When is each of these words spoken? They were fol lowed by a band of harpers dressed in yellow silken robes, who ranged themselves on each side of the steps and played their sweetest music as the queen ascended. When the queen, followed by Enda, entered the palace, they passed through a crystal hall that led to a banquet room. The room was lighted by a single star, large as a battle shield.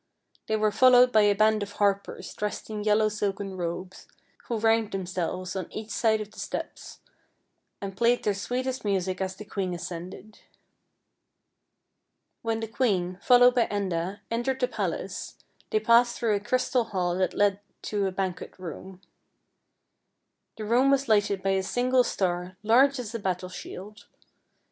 They 0.47 0.55
were 0.55 0.71
fol 0.71 0.93
lowed 0.93 1.11
by 1.11 1.21
a 1.21 1.35
band 1.35 1.61
of 1.61 1.73
harpers 1.73 2.33
dressed 2.33 2.71
in 2.71 2.83
yellow 2.83 3.07
silken 3.07 3.55
robes, 3.55 4.07
who 4.45 4.57
ranged 4.57 4.93
themselves 4.93 5.55
on 5.55 5.71
each 5.71 5.91
side 5.91 6.19
of 6.19 6.31
the 6.31 6.39
steps 6.39 7.01
and 7.79 7.95
played 7.95 8.23
their 8.23 8.33
sweetest 8.33 8.83
music 8.83 9.21
as 9.21 9.35
the 9.35 9.45
queen 9.45 9.75
ascended. 9.75 10.39
When 12.41 12.61
the 12.61 12.67
queen, 12.67 13.19
followed 13.21 13.53
by 13.53 13.67
Enda, 13.67 14.21
entered 14.31 14.59
the 14.59 14.67
palace, 14.67 15.35
they 15.69 15.79
passed 15.79 16.17
through 16.17 16.33
a 16.33 16.39
crystal 16.39 16.85
hall 16.85 17.15
that 17.19 17.35
led 17.35 17.59
to 17.83 18.07
a 18.07 18.11
banquet 18.11 18.57
room. 18.57 19.01
The 20.57 20.65
room 20.65 20.89
was 20.89 21.07
lighted 21.09 21.43
by 21.43 21.51
a 21.51 21.61
single 21.61 22.03
star, 22.03 22.57
large 22.63 22.97
as 22.97 23.13
a 23.13 23.19
battle 23.19 23.49
shield. 23.49 24.07